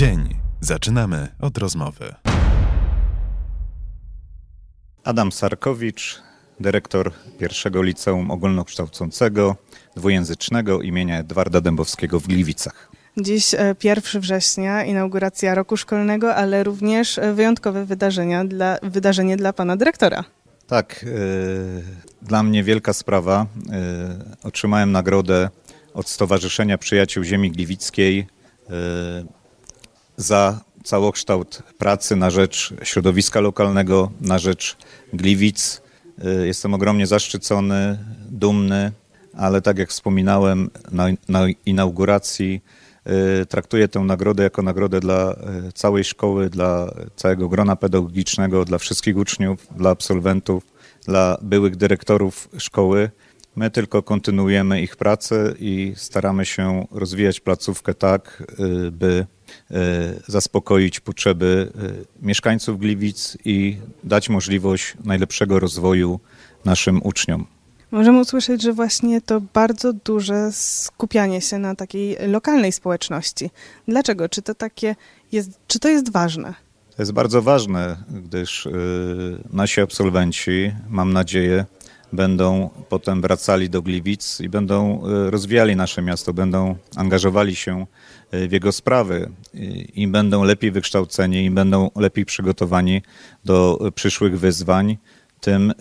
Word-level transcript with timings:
Dzień 0.00 0.28
zaczynamy 0.60 1.28
od 1.40 1.58
rozmowy. 1.58 2.14
Adam 5.04 5.32
Sarkowicz, 5.32 6.22
dyrektor 6.60 7.12
pierwszego 7.38 7.82
liceum 7.82 8.30
ogólnokształcącego 8.30 9.56
dwujęzycznego 9.96 10.82
imienia 10.82 11.18
Edwarda 11.18 11.60
Dębowskiego 11.60 12.20
w 12.20 12.26
Gliwicach. 12.26 12.90
Dziś 13.16 13.54
1 13.84 14.20
września, 14.20 14.84
inauguracja 14.84 15.54
roku 15.54 15.76
szkolnego, 15.76 16.34
ale 16.34 16.64
również 16.64 17.18
e, 17.18 17.34
wyjątkowe 17.34 17.84
wydarzenia 17.84 18.44
dla, 18.44 18.78
wydarzenie 18.82 19.36
dla 19.36 19.52
pana 19.52 19.76
dyrektora. 19.76 20.24
Tak, 20.66 21.02
yy, 21.02 21.82
dla 22.22 22.42
mnie 22.42 22.64
wielka 22.64 22.92
sprawa. 22.92 23.46
Yy, 23.56 23.72
otrzymałem 24.42 24.92
nagrodę 24.92 25.48
od 25.94 26.08
Stowarzyszenia 26.08 26.78
Przyjaciół 26.78 27.24
Ziemi 27.24 27.50
Gliwickiej 27.50 28.16
yy, 28.68 29.39
za 30.20 30.60
całokształt 30.84 31.62
pracy 31.78 32.16
na 32.16 32.30
rzecz 32.30 32.74
środowiska 32.82 33.40
lokalnego, 33.40 34.10
na 34.20 34.38
rzecz 34.38 34.76
Gliwic. 35.12 35.82
Jestem 36.44 36.74
ogromnie 36.74 37.06
zaszczycony, 37.06 37.98
dumny, 38.30 38.92
ale 39.36 39.62
tak 39.62 39.78
jak 39.78 39.90
wspominałem 39.90 40.70
na, 40.92 41.06
na 41.28 41.46
inauguracji, 41.66 42.62
traktuję 43.48 43.88
tę 43.88 44.00
nagrodę 44.00 44.42
jako 44.42 44.62
nagrodę 44.62 45.00
dla 45.00 45.36
całej 45.74 46.04
szkoły, 46.04 46.50
dla 46.50 46.94
całego 47.16 47.48
grona 47.48 47.76
pedagogicznego, 47.76 48.64
dla 48.64 48.78
wszystkich 48.78 49.16
uczniów, 49.16 49.66
dla 49.76 49.90
absolwentów, 49.90 50.66
dla 51.06 51.38
byłych 51.42 51.76
dyrektorów 51.76 52.48
szkoły. 52.58 53.10
My 53.56 53.70
tylko 53.70 54.02
kontynuujemy 54.02 54.82
ich 54.82 54.96
pracę 54.96 55.54
i 55.58 55.92
staramy 55.96 56.46
się 56.46 56.86
rozwijać 56.90 57.40
placówkę 57.40 57.94
tak, 57.94 58.42
by 58.92 59.26
zaspokoić 60.26 61.00
potrzeby 61.00 61.72
mieszkańców 62.22 62.78
Gliwic 62.78 63.36
i 63.44 63.76
dać 64.04 64.28
możliwość 64.28 64.94
najlepszego 65.04 65.60
rozwoju 65.60 66.20
naszym 66.64 67.00
uczniom. 67.02 67.46
Możemy 67.90 68.20
usłyszeć, 68.20 68.62
że 68.62 68.72
właśnie 68.72 69.20
to 69.20 69.40
bardzo 69.40 69.92
duże 69.92 70.52
skupianie 70.52 71.40
się 71.40 71.58
na 71.58 71.74
takiej 71.74 72.16
lokalnej 72.28 72.72
społeczności. 72.72 73.50
Dlaczego? 73.88 74.28
Czy 74.28 74.42
to 74.42 74.54
takie 74.54 74.96
jest, 75.32 75.50
czy 75.66 75.78
to 75.78 75.88
jest 75.88 76.12
ważne? 76.12 76.54
To 76.96 77.02
jest 77.02 77.12
bardzo 77.12 77.42
ważne, 77.42 77.96
gdyż 78.10 78.68
nasi 79.52 79.80
absolwenci, 79.80 80.72
mam 80.88 81.12
nadzieję, 81.12 81.64
będą 82.12 82.70
potem 82.88 83.22
wracali 83.22 83.70
do 83.70 83.82
Gliwic 83.82 84.40
i 84.40 84.48
będą 84.48 85.02
rozwijali 85.30 85.76
nasze 85.76 86.02
miasto, 86.02 86.32
będą 86.34 86.76
angażowali 86.96 87.56
się 87.56 87.86
w 88.32 88.52
jego 88.52 88.72
sprawy 88.72 89.30
i 89.94 90.08
będą 90.08 90.44
lepiej 90.44 90.70
wykształceni, 90.70 91.44
i 91.44 91.50
będą 91.50 91.90
lepiej 91.96 92.24
przygotowani 92.24 93.02
do 93.44 93.78
przyszłych 93.94 94.38
wyzwań, 94.38 94.96
tym 95.40 95.72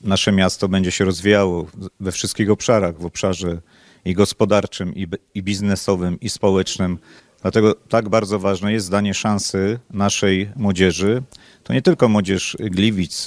nasze 0.00 0.32
miasto 0.32 0.68
będzie 0.68 0.90
się 0.90 1.04
rozwijało 1.04 1.66
we 2.00 2.12
wszystkich 2.12 2.50
obszarach, 2.50 3.00
w 3.00 3.06
obszarze 3.06 3.60
i 4.04 4.14
gospodarczym, 4.14 4.94
i, 4.94 5.06
i 5.34 5.42
biznesowym, 5.42 6.20
i 6.20 6.28
społecznym. 6.28 6.98
Dlatego 7.42 7.74
tak 7.74 8.08
bardzo 8.08 8.38
ważne 8.38 8.72
jest 8.72 8.90
danie 8.90 9.14
szansy 9.14 9.78
naszej 9.90 10.50
młodzieży. 10.56 11.22
To 11.64 11.72
nie 11.72 11.82
tylko 11.82 12.08
młodzież 12.08 12.56
Gliwic, 12.60 13.26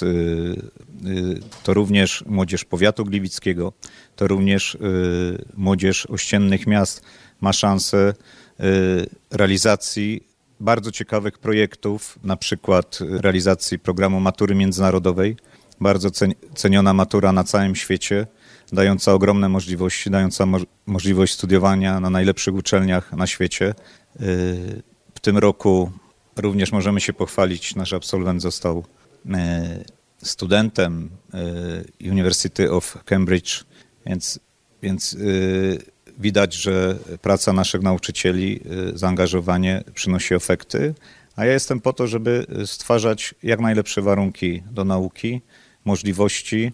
to 1.62 1.74
również 1.74 2.24
młodzież 2.26 2.64
powiatu 2.64 3.04
gliwickiego, 3.04 3.72
to 4.16 4.28
również 4.28 4.78
młodzież 5.56 6.06
ościennych 6.06 6.66
miast 6.66 7.02
ma 7.40 7.52
szansę 7.52 8.14
realizacji 9.30 10.26
bardzo 10.60 10.92
ciekawych 10.92 11.38
projektów, 11.38 12.18
na 12.24 12.36
przykład 12.36 12.98
realizacji 13.00 13.78
programu 13.78 14.20
matury 14.20 14.54
międzynarodowej, 14.54 15.36
bardzo 15.80 16.10
ceniona 16.54 16.94
matura 16.94 17.32
na 17.32 17.44
całym 17.44 17.74
świecie, 17.74 18.26
dająca 18.72 19.12
ogromne 19.12 19.48
możliwości, 19.48 20.10
dająca 20.10 20.46
mo 20.46 20.58
możliwość 20.86 21.34
studiowania 21.34 22.00
na 22.00 22.10
najlepszych 22.10 22.54
uczelniach 22.54 23.12
na 23.12 23.26
świecie. 23.26 23.74
W 25.14 25.20
tym 25.20 25.38
roku 25.38 25.92
również 26.36 26.72
możemy 26.72 27.00
się 27.00 27.12
pochwalić, 27.12 27.74
nasz 27.74 27.92
absolwent 27.92 28.42
został 28.42 28.84
studentem 30.22 31.10
University 32.00 32.70
of 32.70 33.04
Cambridge, 33.04 33.64
więc, 34.06 34.40
więc 34.82 35.16
widać, 36.18 36.54
że 36.54 36.96
praca 37.22 37.52
naszych 37.52 37.82
nauczycieli, 37.82 38.60
zaangażowanie 38.94 39.84
przynosi 39.94 40.34
efekty, 40.34 40.94
a 41.36 41.44
ja 41.44 41.52
jestem 41.52 41.80
po 41.80 41.92
to, 41.92 42.06
żeby 42.06 42.46
stwarzać 42.66 43.34
jak 43.42 43.60
najlepsze 43.60 44.02
warunki 44.02 44.62
do 44.70 44.84
nauki, 44.84 45.40
możliwości 45.84 46.72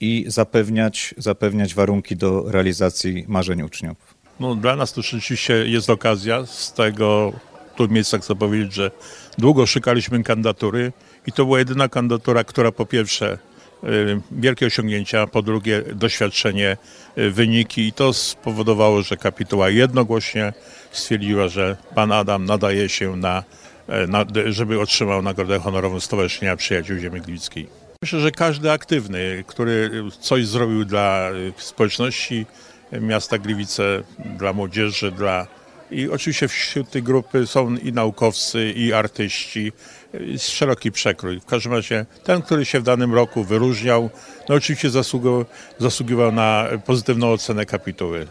i 0.00 0.24
zapewniać, 0.28 1.14
zapewniać 1.18 1.74
warunki 1.74 2.16
do 2.16 2.44
realizacji 2.50 3.24
marzeń 3.28 3.62
uczniów. 3.62 3.96
No, 4.40 4.54
dla 4.54 4.76
nas 4.76 4.92
to 4.92 5.02
rzeczywiście 5.02 5.66
jest 5.66 5.90
okazja. 5.90 6.46
Z 6.46 6.72
tego 6.72 7.32
tu 7.76 7.88
miejsca 7.88 8.18
chcę 8.18 8.34
powiedzieć, 8.34 8.74
że 8.74 8.90
długo 9.38 9.66
szukaliśmy 9.66 10.22
kandydatury 10.22 10.92
i 11.26 11.32
to 11.32 11.44
była 11.44 11.58
jedyna 11.58 11.88
kandydatura, 11.88 12.44
która 12.44 12.72
po 12.72 12.86
pierwsze 12.86 13.38
wielkie 14.30 14.66
osiągnięcia, 14.66 15.26
po 15.26 15.42
drugie 15.42 15.82
doświadczenie, 15.82 16.76
wyniki 17.16 17.88
i 17.88 17.92
to 17.92 18.12
spowodowało, 18.12 19.02
że 19.02 19.16
kapituła 19.16 19.70
jednogłośnie 19.70 20.52
stwierdziła, 20.92 21.48
że 21.48 21.76
pan 21.94 22.12
Adam 22.12 22.44
nadaje 22.44 22.88
się 22.88 23.16
na, 23.16 23.44
na 24.08 24.24
żeby 24.46 24.80
otrzymał 24.80 25.22
nagrodę 25.22 25.58
honorową 25.58 26.00
Stowarzyszenia 26.00 26.56
Przyjaciół 26.56 26.98
Ziemi 26.98 27.20
Gliwickiej. 27.20 27.83
Myślę, 28.04 28.20
że 28.20 28.30
każdy 28.30 28.70
aktywny, 28.70 29.44
który 29.46 29.90
coś 30.20 30.46
zrobił 30.46 30.84
dla 30.84 31.30
społeczności 31.58 32.46
miasta 33.00 33.38
Gliwice, 33.38 34.02
dla 34.38 34.52
młodzieży, 34.52 35.10
dla 35.10 35.46
i 35.90 36.08
oczywiście 36.08 36.48
wśród 36.48 36.90
tej 36.90 37.02
grupy 37.02 37.46
są 37.46 37.76
i 37.76 37.92
naukowcy, 37.92 38.72
i 38.72 38.92
artyści, 38.92 39.72
jest 40.20 40.50
szeroki 40.50 40.92
przekrój. 40.92 41.40
W 41.40 41.44
każdym 41.44 41.72
razie 41.72 42.06
ten, 42.24 42.42
który 42.42 42.64
się 42.64 42.80
w 42.80 42.82
danym 42.82 43.14
roku 43.14 43.44
wyróżniał, 43.44 44.10
no 44.48 44.54
oczywiście 44.54 44.90
zasługiwał, 44.90 45.44
zasługiwał 45.78 46.32
na 46.32 46.68
pozytywną 46.86 47.32
ocenę 47.32 47.66
kapituły. 47.66 48.26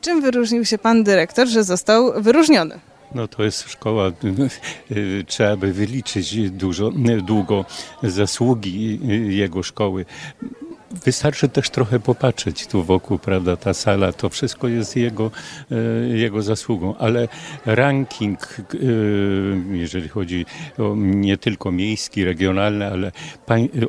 Czym 0.00 0.22
wyróżnił 0.22 0.64
się 0.64 0.78
pan 0.78 1.04
dyrektor, 1.04 1.48
że 1.48 1.64
został 1.64 2.22
wyróżniony? 2.22 2.80
No 3.14 3.28
to 3.28 3.44
jest 3.44 3.68
szkoła, 3.70 4.12
trzeba 5.26 5.56
by 5.56 5.72
wyliczyć 5.72 6.50
dużo, 6.50 6.90
długo 7.22 7.64
zasługi 8.02 9.00
jego 9.36 9.62
szkoły. 9.62 10.04
Wystarczy 11.04 11.48
też 11.48 11.70
trochę 11.70 12.00
popatrzeć 12.00 12.66
tu 12.66 12.84
wokół, 12.84 13.18
prawda, 13.18 13.56
ta 13.56 13.74
sala, 13.74 14.12
to 14.12 14.28
wszystko 14.28 14.68
jest 14.68 14.96
jego, 14.96 15.30
jego 16.14 16.42
zasługą, 16.42 16.96
ale 16.96 17.28
ranking, 17.66 18.56
jeżeli 19.70 20.08
chodzi 20.08 20.46
o 20.78 20.94
nie 20.96 21.36
tylko 21.36 21.72
miejski, 21.72 22.24
regionalny, 22.24 22.86
ale 22.86 23.12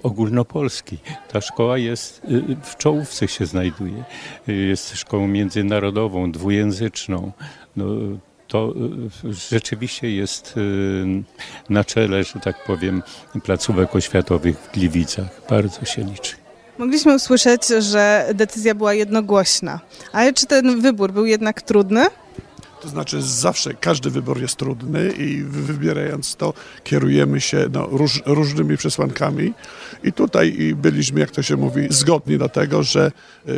ogólnopolski, 0.03 0.97
ta 1.31 1.41
szkoła 1.41 1.77
jest 1.77 2.21
w 2.63 2.75
czołówce 2.75 3.27
się 3.27 3.45
znajduje. 3.45 4.03
Jest 4.47 4.97
szkołą 4.97 5.27
międzynarodową, 5.27 6.31
dwujęzyczną. 6.31 7.31
No, 7.75 7.85
to 8.55 8.73
rzeczywiście 9.51 10.15
jest 10.15 10.55
na 11.69 11.83
czele, 11.83 12.23
że 12.23 12.39
tak 12.39 12.63
powiem, 12.63 13.03
placówek 13.43 13.95
oświatowych 13.95 14.59
w 14.59 14.71
Gliwicach. 14.71 15.41
Bardzo 15.49 15.85
się 15.85 16.03
liczy. 16.03 16.35
Mogliśmy 16.77 17.15
usłyszeć, 17.15 17.67
że 17.67 18.29
decyzja 18.33 18.75
była 18.75 18.93
jednogłośna. 18.93 19.79
Ale 20.11 20.33
czy 20.33 20.45
ten 20.45 20.81
wybór 20.81 21.11
był 21.11 21.25
jednak 21.25 21.61
trudny? 21.61 22.05
To 22.85 22.89
znaczy 22.89 23.21
zawsze 23.21 23.73
każdy 23.73 24.09
wybór 24.09 24.41
jest 24.41 24.55
trudny 24.55 25.11
i 25.11 25.43
wybierając 25.43 26.35
to 26.35 26.53
kierujemy 26.83 27.41
się 27.41 27.65
no, 27.71 27.87
róż, 27.87 28.21
różnymi 28.25 28.77
przesłankami 28.77 29.53
i 30.03 30.13
tutaj 30.13 30.75
byliśmy, 30.75 31.19
jak 31.19 31.31
to 31.31 31.41
się 31.41 31.55
mówi, 31.57 31.87
zgodni 31.89 32.37
do 32.37 32.49
tego, 32.49 32.83
że 32.83 33.11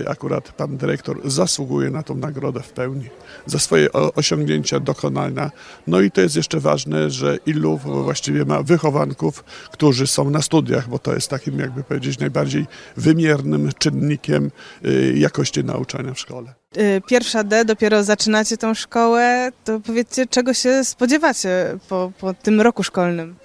akurat 0.07 0.51
pan 0.51 0.77
dyrektor 0.77 1.29
zasługuje 1.29 1.89
na 1.89 2.03
tą 2.03 2.15
nagrodę 2.15 2.59
w 2.59 2.71
pełni 2.71 3.09
za 3.45 3.59
swoje 3.59 3.91
osiągnięcia, 3.91 4.79
dokonania. 4.79 5.51
No 5.87 6.01
i 6.01 6.11
to 6.11 6.21
jest 6.21 6.35
jeszcze 6.35 6.59
ważne, 6.59 7.09
że 7.09 7.37
ilu 7.45 7.77
właściwie 7.77 8.45
ma 8.45 8.63
wychowanków, 8.63 9.43
którzy 9.71 10.07
są 10.07 10.29
na 10.29 10.41
studiach, 10.41 10.89
bo 10.89 10.99
to 10.99 11.13
jest 11.13 11.29
takim, 11.29 11.59
jakby 11.59 11.83
powiedzieć, 11.83 12.19
najbardziej 12.19 12.65
wymiernym 12.97 13.69
czynnikiem 13.77 14.51
jakości 15.13 15.63
nauczania 15.63 16.13
w 16.13 16.19
szkole. 16.19 16.53
Pierwsza 17.07 17.43
D, 17.43 17.65
dopiero 17.65 18.03
zaczynacie 18.03 18.57
tą 18.57 18.73
szkołę, 18.73 19.51
to 19.63 19.79
powiedzcie, 19.79 20.25
czego 20.25 20.53
się 20.53 20.83
spodziewacie 20.83 21.77
po, 21.89 22.11
po 22.19 22.33
tym 22.33 22.61
roku 22.61 22.83
szkolnym? 22.83 23.35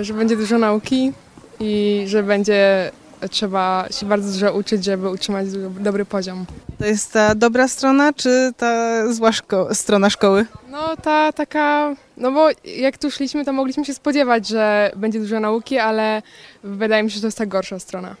Że 0.00 0.14
będzie 0.14 0.36
dużo 0.36 0.58
nauki 0.58 1.12
i 1.60 2.04
że 2.06 2.22
będzie 2.22 2.90
trzeba 3.30 3.86
się 3.90 4.06
bardzo 4.06 4.32
dużo 4.32 4.52
uczyć, 4.52 4.84
żeby 4.84 5.10
utrzymać 5.10 5.46
dobry 5.80 6.04
poziom. 6.04 6.46
To 6.78 6.86
jest 6.86 7.12
ta 7.12 7.34
dobra 7.34 7.68
strona, 7.68 8.12
czy 8.12 8.52
ta 8.56 9.02
zła 9.12 9.32
szko 9.32 9.74
strona 9.74 10.10
szkoły? 10.10 10.46
No 10.70 10.96
ta 10.96 11.32
taka 11.32 11.94
No 12.16 12.32
bo 12.32 12.48
jak 12.64 12.98
tu 12.98 13.10
szliśmy, 13.10 13.44
to 13.44 13.52
mogliśmy 13.52 13.84
się 13.84 13.94
spodziewać, 13.94 14.48
że 14.48 14.92
będzie 14.96 15.20
dużo 15.20 15.40
nauki, 15.40 15.78
ale 15.78 16.22
wydaje 16.64 17.02
mi 17.02 17.10
się, 17.10 17.14
że 17.14 17.20
to 17.20 17.26
jest 17.26 17.38
ta 17.38 17.46
gorsza 17.46 17.78
strona. 17.78 18.16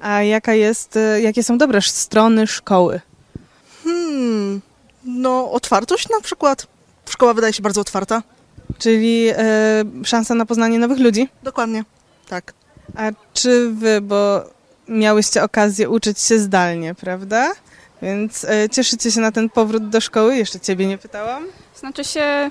A 0.00 0.22
jaka 0.22 0.54
jest, 0.54 0.96
e, 0.96 1.20
jakie 1.20 1.42
są 1.42 1.58
dobre 1.58 1.82
strony 1.82 2.46
szkoły? 2.46 3.00
Hmm, 4.10 4.60
no 5.04 5.52
otwartość 5.52 6.08
na 6.08 6.20
przykład. 6.20 6.66
Szkoła 7.08 7.34
wydaje 7.34 7.52
się 7.52 7.62
bardzo 7.62 7.80
otwarta. 7.80 8.22
Czyli 8.78 9.28
e, 9.28 9.84
szansa 10.04 10.34
na 10.34 10.46
poznanie 10.46 10.78
nowych 10.78 10.98
ludzi? 10.98 11.28
Dokładnie, 11.42 11.84
tak. 12.28 12.54
A 12.96 13.10
czy 13.34 13.70
wy, 13.70 14.00
bo 14.00 14.44
miałyście 14.88 15.42
okazję 15.42 15.88
uczyć 15.88 16.20
się 16.20 16.38
zdalnie, 16.38 16.94
prawda? 16.94 17.52
Więc 18.02 18.44
e, 18.44 18.68
cieszycie 18.68 19.12
się 19.12 19.20
na 19.20 19.32
ten 19.32 19.50
powrót 19.50 19.88
do 19.88 20.00
szkoły? 20.00 20.36
Jeszcze 20.36 20.60
ciebie 20.60 20.86
nie 20.86 20.98
pytałam. 20.98 21.46
Znaczy 21.76 22.04
się, 22.04 22.50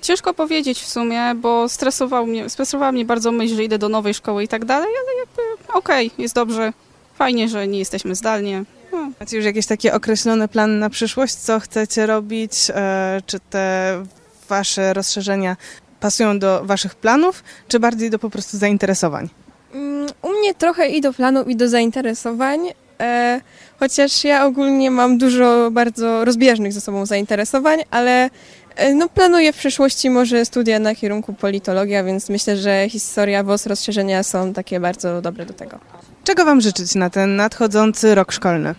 ciężko 0.00 0.34
powiedzieć 0.34 0.80
w 0.80 0.88
sumie, 0.88 1.34
bo 1.34 1.68
stresował 1.68 2.26
mnie, 2.26 2.50
stresowała 2.50 2.92
mnie 2.92 3.04
bardzo 3.04 3.32
myśl, 3.32 3.54
że 3.56 3.64
idę 3.64 3.78
do 3.78 3.88
nowej 3.88 4.14
szkoły 4.14 4.44
i 4.44 4.48
tak 4.48 4.64
dalej, 4.64 4.88
ale 5.02 5.18
jakby 5.18 5.72
okej, 5.72 6.10
jest 6.18 6.34
dobrze. 6.34 6.72
Fajnie, 7.14 7.48
że 7.48 7.68
nie 7.68 7.78
jesteśmy 7.78 8.14
zdalnie. 8.14 8.64
No, 8.92 9.10
Macie 9.20 9.36
już 9.36 9.46
jakieś 9.46 9.66
takie 9.66 9.94
określone 9.94 10.48
plany 10.48 10.78
na 10.78 10.90
przyszłość? 10.90 11.34
Co 11.34 11.60
chcecie 11.60 12.06
robić? 12.06 12.52
E, 12.70 13.20
czy 13.26 13.40
te 13.50 14.04
wasze 14.48 14.94
rozszerzenia 14.94 15.56
pasują 16.00 16.38
do 16.38 16.64
waszych 16.64 16.94
planów, 16.94 17.44
czy 17.68 17.80
bardziej 17.80 18.10
do 18.10 18.18
po 18.18 18.30
prostu 18.30 18.58
zainteresowań? 18.58 19.28
Mm, 19.74 20.06
U 20.22 20.28
mnie 20.28 20.54
trochę 20.54 20.88
i 20.88 21.00
do 21.00 21.12
planów, 21.12 21.48
i 21.48 21.56
do 21.56 21.68
zainteresowań, 21.68 22.60
e, 23.00 23.40
chociaż 23.80 24.24
ja 24.24 24.44
ogólnie 24.46 24.90
mam 24.90 25.18
dużo 25.18 25.70
bardzo 25.70 26.24
rozbieżnych 26.24 26.72
ze 26.72 26.80
sobą 26.80 27.06
zainteresowań, 27.06 27.78
ale 27.90 28.30
e, 28.76 28.94
no, 28.94 29.08
planuję 29.08 29.52
w 29.52 29.56
przyszłości 29.56 30.10
może 30.10 30.44
studia 30.44 30.78
na 30.78 30.94
kierunku 30.94 31.34
politologia, 31.34 32.04
więc 32.04 32.28
myślę, 32.28 32.56
że 32.56 32.88
historia, 32.88 33.42
WOS, 33.42 33.66
rozszerzenia 33.66 34.22
są 34.22 34.52
takie 34.52 34.80
bardzo 34.80 35.22
dobre 35.22 35.46
do 35.46 35.54
tego. 35.54 35.78
Czego 36.28 36.44
wam 36.44 36.60
życzyć 36.60 36.94
na 36.94 37.10
ten 37.10 37.36
nadchodzący 37.36 38.14
rok 38.14 38.32
szkolny? 38.32 38.74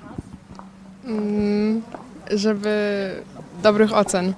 Mm, 1.05 1.81
żeby 2.31 3.11
dobrych 3.63 3.93
ocen. 3.93 4.33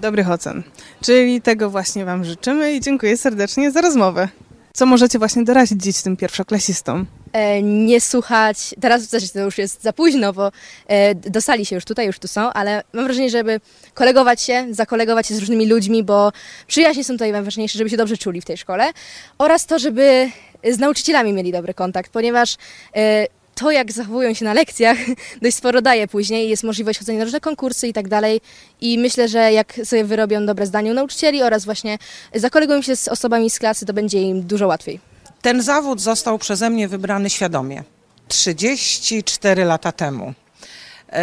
Dobrych 0.00 0.30
ocen. 0.30 0.62
Czyli 1.00 1.42
tego 1.42 1.70
właśnie 1.70 2.04
wam 2.04 2.24
życzymy 2.24 2.72
i 2.72 2.80
dziękuję 2.80 3.16
serdecznie 3.16 3.70
za 3.70 3.80
rozmowę. 3.80 4.28
Co 4.72 4.86
możecie 4.86 5.18
właśnie 5.18 5.44
dorazić 5.44 5.82
dziś 5.82 6.02
tym 6.02 6.16
pierwszoklasistom? 6.16 7.06
E, 7.32 7.62
nie 7.62 8.00
słuchać, 8.00 8.74
teraz 8.80 9.02
zasadzie 9.02 9.28
to 9.28 9.40
już 9.40 9.58
jest 9.58 9.82
za 9.82 9.92
późno, 9.92 10.32
bo 10.32 10.52
e, 10.86 11.14
dostali 11.14 11.66
się 11.66 11.74
już 11.74 11.84
tutaj, 11.84 12.06
już 12.06 12.18
tu 12.18 12.28
są, 12.28 12.52
ale 12.52 12.82
mam 12.92 13.04
wrażenie, 13.04 13.30
żeby 13.30 13.60
kolegować 13.94 14.42
się, 14.42 14.66
zakolegować 14.70 15.26
się 15.26 15.34
z 15.34 15.38
różnymi 15.38 15.66
ludźmi, 15.66 16.02
bo 16.02 16.32
przyjaźnie 16.66 17.04
są 17.04 17.14
tutaj 17.14 17.32
najważniejsze, 17.32 17.78
żeby 17.78 17.90
się 17.90 17.96
dobrze 17.96 18.16
czuli 18.16 18.40
w 18.40 18.44
tej 18.44 18.56
szkole 18.56 18.90
oraz 19.38 19.66
to, 19.66 19.78
żeby 19.78 20.30
z 20.64 20.78
nauczycielami 20.78 21.32
mieli 21.32 21.52
dobry 21.52 21.74
kontakt, 21.74 22.12
ponieważ 22.12 22.56
e, 22.96 23.26
to, 23.58 23.70
jak 23.70 23.92
zachowują 23.92 24.34
się 24.34 24.44
na 24.44 24.54
lekcjach, 24.54 24.98
dość 25.42 25.56
sporo 25.56 25.82
daje 25.82 26.08
później. 26.08 26.48
Jest 26.48 26.64
możliwość 26.64 26.98
chodzenia 26.98 27.18
na 27.18 27.24
różne 27.24 27.40
konkursy 27.40 27.88
i 27.88 27.92
tak 27.92 28.08
dalej. 28.08 28.40
I 28.80 28.98
myślę, 28.98 29.28
że 29.28 29.52
jak 29.52 29.80
sobie 29.84 30.04
wyrobią 30.04 30.46
dobre 30.46 30.66
zdanie 30.66 30.90
u 30.90 30.94
nauczycieli 30.94 31.42
oraz 31.42 31.64
właśnie 31.64 31.98
zakolegują 32.34 32.82
się 32.82 32.96
z 32.96 33.08
osobami 33.08 33.50
z 33.50 33.58
klasy, 33.58 33.86
to 33.86 33.92
będzie 33.92 34.22
im 34.22 34.42
dużo 34.42 34.66
łatwiej. 34.66 35.07
Ten 35.42 35.62
zawód 35.62 36.00
został 36.00 36.38
przeze 36.38 36.70
mnie 36.70 36.88
wybrany 36.88 37.30
świadomie 37.30 37.84
34 38.28 39.64
lata 39.64 39.92
temu. 39.92 40.34
Yy, 41.12 41.18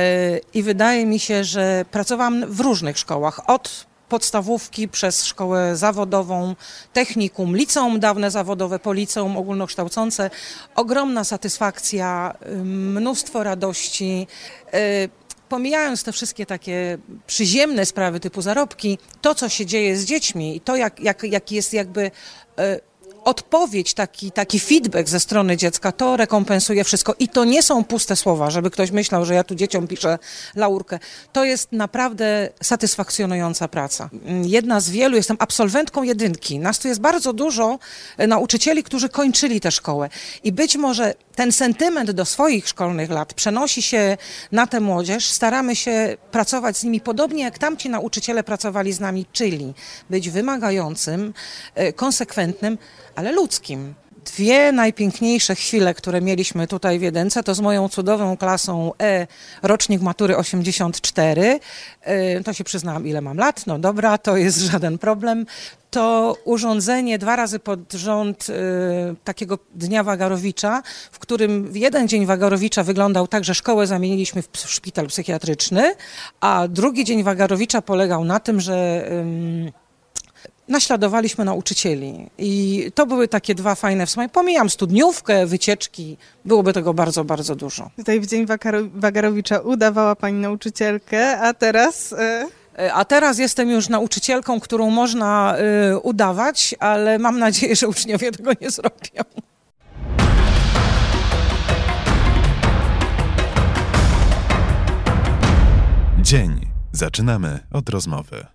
I 0.54 0.64
wydaje 0.64 1.06
mi 1.06 1.20
się, 1.20 1.44
że 1.44 1.86
pracowałam 1.92 2.46
w 2.48 2.60
różnych 2.60 2.98
szkołach, 2.98 3.50
od 3.50 3.86
podstawówki 4.10 4.88
przez 4.88 5.26
szkołę 5.26 5.76
zawodową, 5.76 6.56
technikum, 6.94 7.56
liceum 7.56 8.00
dawne 8.00 8.32
zawodowe, 8.32 8.80
po 8.80 8.94
liceum 8.94 9.38
ogólnokształcące. 9.38 10.30
Ogromna 10.76 11.24
satysfakcja, 11.24 12.34
mnóstwo 12.64 13.44
radości. 13.44 14.28
Yy, 14.74 14.80
Pomijając 15.50 16.04
te 16.04 16.12
wszystkie 16.12 16.46
takie 16.46 16.98
przyziemne 17.28 17.86
sprawy 17.86 18.20
typu 18.20 18.42
zarobki, 18.42 18.98
to 19.22 19.36
co 19.36 19.50
się 19.50 19.66
dzieje 19.66 19.98
z 19.98 20.06
dziećmi 20.06 20.56
i 20.56 20.62
to 20.62 20.76
jak, 20.76 21.00
jak, 21.00 21.24
jak 21.24 21.52
jest 21.52 21.74
jakby 21.74 22.02
yy, 22.58 22.82
odpowiedź, 23.26 23.94
taki, 23.94 24.32
taki 24.32 24.60
feedback 24.60 25.10
ze 25.10 25.20
strony 25.20 25.58
dziecka, 25.58 25.92
to 25.92 26.18
rekompensuje 26.18 26.84
wszystko. 26.84 27.16
I 27.20 27.30
to 27.30 27.46
nie 27.46 27.64
są 27.64 27.84
puste 27.84 28.16
słowa, 28.16 28.50
żeby 28.50 28.72
ktoś 28.72 28.92
myślał, 28.92 29.26
że 29.26 29.34
ja 29.34 29.44
tu 29.44 29.56
dzieciom 29.56 29.88
piszę 29.88 30.20
laurkę. 30.56 31.00
To 31.34 31.46
jest 31.46 31.72
naprawdę 31.72 32.50
satysfakcjonująca 32.64 33.68
praca. 33.68 34.10
Jedna 34.44 34.80
z 34.80 34.90
wielu, 34.90 35.16
jestem 35.16 35.38
absolwentką 35.40 36.04
jedynki. 36.04 36.60
Nas 36.60 36.80
tu 36.80 36.88
jest 36.88 37.02
bardzo 37.02 37.34
dużo 37.34 37.80
e, 38.18 38.28
nauczycieli, 38.28 38.84
którzy 38.84 39.10
kończyli 39.10 39.62
tę 39.62 39.72
szkołę. 39.72 40.10
I 40.44 40.52
być 40.52 40.76
może 40.76 41.14
ten 41.36 41.52
sentyment 41.52 42.12
do 42.12 42.26
swoich 42.26 42.68
szkolnych 42.68 43.10
lat 43.10 43.34
przenosi 43.34 43.82
się 43.82 44.18
na 44.52 44.68
tę 44.68 44.80
młodzież. 44.80 45.26
Staramy 45.26 45.76
się 45.76 46.18
pracować 46.32 46.78
z 46.78 46.84
nimi 46.84 47.02
podobnie, 47.02 47.44
jak 47.44 47.58
tamci 47.58 47.90
nauczyciele 47.90 48.44
pracowali 48.44 48.94
z 48.94 49.00
nami, 49.00 49.26
czyli 49.32 49.74
być 50.10 50.30
wymagającym, 50.30 51.34
e, 51.76 51.94
konsekwentnym, 51.94 52.78
ale 53.16 53.32
ludzkim. 53.32 53.94
Dwie 54.26 54.72
najpiękniejsze 54.72 55.56
chwile, 55.56 55.94
które 55.94 56.22
mieliśmy 56.22 56.68
tutaj 56.68 57.00
w 57.00 57.02
Jedynce, 57.02 57.44
to 57.44 57.56
z 57.56 57.60
moją 57.60 57.90
cudową 57.90 58.38
klasą 58.38 58.92
E, 59.02 59.28
rocznik 59.64 60.02
matury 60.02 60.38
84. 60.38 61.60
E, 62.02 62.44
To 62.44 62.54
się 62.54 62.64
przyznałam, 62.64 63.08
ile 63.08 63.22
mam 63.22 63.38
lat. 63.38 63.68
No 63.68 63.80
dobra, 63.80 64.18
to 64.18 64.38
jest 64.38 64.60
żaden 64.60 64.98
problem. 64.98 65.46
To 65.92 66.38
urządzenie 66.46 67.18
dwa 67.18 67.36
razy 67.36 67.60
pod 67.60 67.94
rząd 67.94 68.48
e, 68.50 68.54
takiego 69.24 69.60
Dnia 69.76 70.04
Wagarowicza, 70.04 70.82
w 71.12 71.20
którym 71.20 71.72
w 71.72 71.76
jeden 71.76 72.08
dzień 72.08 72.26
Wagarowicza 72.26 72.84
wyglądał 72.84 73.28
tak, 73.28 73.44
że 73.44 73.56
szkołę 73.56 73.88
zamieniliśmy 73.88 74.42
w 74.42 74.58
szpital 74.58 75.08
psychiatryczny, 75.08 75.96
a 76.42 76.68
drugi 76.68 77.04
dzień 77.04 77.24
Wagarowicza 77.24 77.82
polegał 77.82 78.26
na 78.26 78.40
tym, 78.40 78.62
że... 78.62 79.10
naśladowaliśmy 80.68 81.46
nauczycieli. 81.46 82.30
I 82.38 82.92
to 82.96 83.06
były 83.06 83.28
takie 83.28 83.56
dwa 83.56 83.76
fajne 83.76 84.06
wspomnienia. 84.06 84.30
Pomijam 84.34 84.70
studniówkę, 84.70 85.46
wycieczki, 85.46 86.18
byłoby 86.46 86.74
tego 86.74 86.94
bardzo, 86.94 87.24
bardzo 87.24 87.56
dużo. 87.56 87.90
Tutaj 87.96 88.20
w 88.20 88.28
Dzień 88.28 88.46
Wagarowicza 88.94 89.60
udawała 89.60 90.16
pani 90.16 90.40
nauczycielkę, 90.40 91.40
a 91.40 91.54
teraz... 91.54 92.14
E, 92.14 92.48
E, 92.78 92.94
A 92.94 93.06
teraz 93.06 93.38
jestem 93.38 93.70
już 93.70 93.90
nauczycielką, 93.90 94.60
którą 94.60 94.90
można 94.90 95.56
y, 95.94 96.00
udawać, 96.00 96.76
ale 96.80 97.20
mam 97.20 97.40
nadzieję, 97.40 97.76
że 97.76 97.88
uczniowie 97.88 98.32
tego 98.32 98.52
nie 98.62 98.70
zrobią. 98.70 99.24
Dzień. 106.22 106.60
Zaczynamy 106.92 107.60
od 107.72 107.90
rozmowy. 107.90 108.46